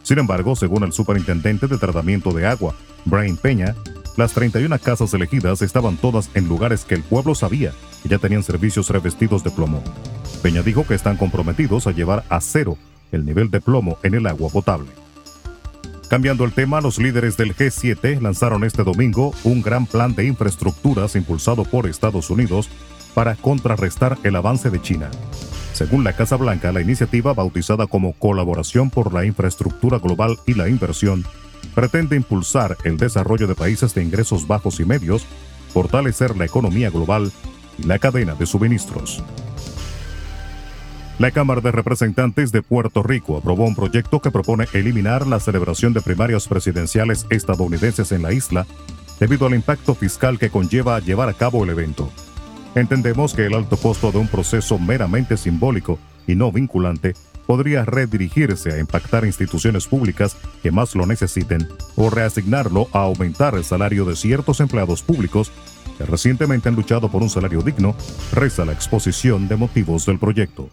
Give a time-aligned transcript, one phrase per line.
[0.02, 2.74] Sin embargo, según el superintendente de tratamiento de agua,
[3.04, 3.76] Brian Peña,
[4.16, 8.42] las 31 casas elegidas estaban todas en lugares que el pueblo sabía que ya tenían
[8.42, 9.82] servicios revestidos de plomo.
[10.42, 12.76] Peña dijo que están comprometidos a llevar a cero
[13.12, 14.90] el nivel de plomo en el agua potable.
[16.08, 21.16] Cambiando el tema, los líderes del G7 lanzaron este domingo un gran plan de infraestructuras
[21.16, 22.68] impulsado por Estados Unidos
[23.14, 25.10] para contrarrestar el avance de China.
[25.72, 30.68] Según la Casa Blanca, la iniciativa, bautizada como Colaboración por la Infraestructura Global y la
[30.68, 31.24] Inversión,
[31.66, 35.26] pretende impulsar el desarrollo de países de ingresos bajos y medios,
[35.72, 37.32] fortalecer la economía global
[37.78, 39.22] y la cadena de suministros.
[41.18, 45.92] La Cámara de Representantes de Puerto Rico aprobó un proyecto que propone eliminar la celebración
[45.92, 48.66] de primarias presidenciales estadounidenses en la isla
[49.20, 52.10] debido al impacto fiscal que conlleva llevar a cabo el evento.
[52.74, 57.14] Entendemos que el alto costo de un proceso meramente simbólico y no vinculante
[57.46, 63.64] podría redirigirse a impactar instituciones públicas que más lo necesiten o reasignarlo a aumentar el
[63.64, 65.52] salario de ciertos empleados públicos
[65.98, 67.94] que recientemente han luchado por un salario digno,
[68.32, 70.68] reza la exposición de motivos del proyecto.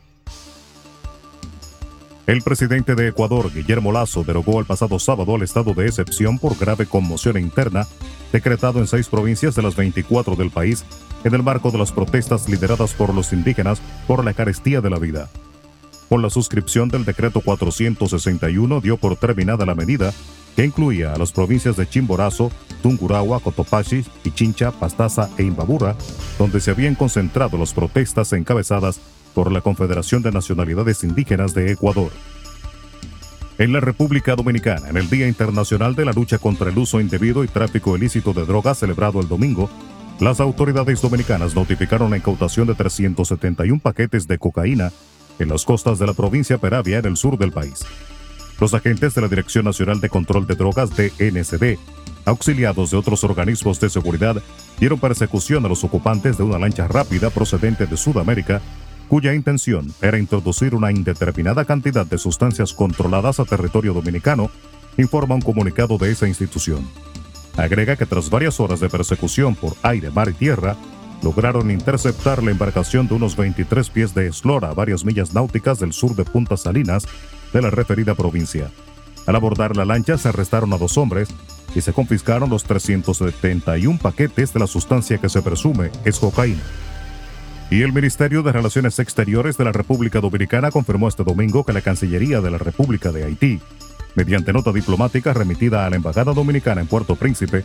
[2.27, 6.57] El presidente de Ecuador, Guillermo Lazo, derogó el pasado sábado el estado de excepción por
[6.57, 7.87] grave conmoción interna,
[8.31, 10.85] decretado en seis provincias de las 24 del país,
[11.23, 14.99] en el marco de las protestas lideradas por los indígenas por la carestía de la
[14.99, 15.29] vida.
[16.11, 20.13] Con la suscripción del decreto 461 dio por terminada la medida,
[20.57, 22.51] que incluía a las provincias de Chimborazo,
[22.83, 25.95] Tungurahua, Cotopaxi, Pichincha, Pastaza e Imbabura,
[26.37, 28.99] donde se habían concentrado las protestas encabezadas
[29.33, 32.11] por la Confederación de Nacionalidades Indígenas de Ecuador.
[33.57, 37.45] En la República Dominicana, en el Día Internacional de la Lucha contra el Uso Indebido
[37.45, 39.69] y Tráfico Ilícito de Drogas celebrado el domingo,
[40.19, 44.91] las autoridades dominicanas notificaron la incautación de 371 paquetes de cocaína
[45.41, 47.85] en las costas de la provincia Peravia en el sur del país.
[48.59, 51.79] Los agentes de la Dirección Nacional de Control de Drogas de NSD,
[52.25, 54.41] auxiliados de otros organismos de seguridad,
[54.79, 58.61] dieron persecución a los ocupantes de una lancha rápida procedente de Sudamérica,
[59.07, 64.49] cuya intención era introducir una indeterminada cantidad de sustancias controladas a territorio dominicano,
[64.97, 66.87] informa un comunicado de esa institución.
[67.57, 70.77] Agrega que tras varias horas de persecución por aire, mar y tierra,
[71.23, 75.93] lograron interceptar la embarcación de unos 23 pies de eslora a varias millas náuticas del
[75.93, 77.07] sur de Punta Salinas
[77.53, 78.71] de la referida provincia.
[79.27, 81.29] Al abordar la lancha se arrestaron a dos hombres
[81.75, 86.63] y se confiscaron los 371 paquetes de la sustancia que se presume es cocaína.
[87.69, 91.81] Y el Ministerio de Relaciones Exteriores de la República Dominicana confirmó este domingo que la
[91.81, 93.61] Cancillería de la República de Haití
[94.15, 97.63] mediante nota diplomática remitida a la Embajada Dominicana en Puerto Príncipe,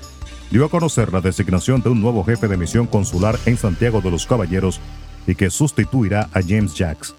[0.51, 4.11] dio a conocer la designación de un nuevo jefe de misión consular en Santiago de
[4.11, 4.81] los Caballeros
[5.27, 7.15] y que sustituirá a James Jacks.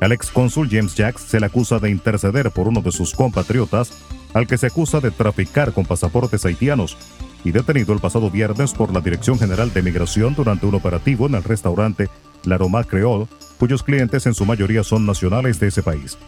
[0.00, 3.92] Al ex cónsul James Jacks se le acusa de interceder por uno de sus compatriotas,
[4.34, 6.96] al que se acusa de traficar con pasaportes haitianos,
[7.44, 11.34] y detenido el pasado viernes por la Dirección General de Migración durante un operativo en
[11.34, 12.08] el restaurante
[12.44, 13.26] La Roma Creole,
[13.58, 16.18] cuyos clientes en su mayoría son nacionales de ese país.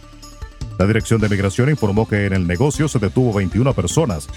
[0.79, 4.29] La Dirección de Migración informó que en el negocio se detuvo 21 personas,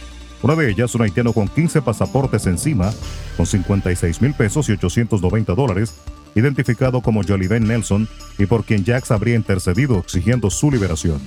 [0.42, 2.92] una de ellas un haitiano con 15 pasaportes encima,
[3.36, 5.96] con 56 mil pesos y 890 dólares,
[6.36, 8.08] identificado como Joliven Nelson
[8.38, 11.20] y por quien Jax habría intercedido exigiendo su liberación.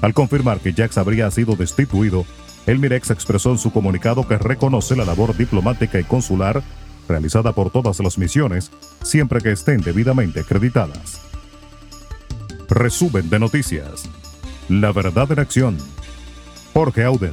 [0.00, 2.24] Al confirmar que Jax habría sido destituido,
[2.66, 6.62] el Mirex expresó en su comunicado que reconoce la labor diplomática y consular
[7.08, 8.70] realizada por todas las misiones,
[9.02, 11.20] siempre que estén debidamente acreditadas.
[12.68, 14.04] Resumen de noticias.
[14.68, 15.78] La verdad en acción.
[16.74, 17.32] Jorge Auden.